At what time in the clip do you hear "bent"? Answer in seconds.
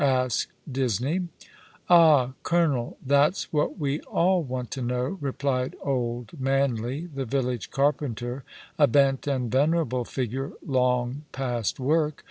8.87-9.27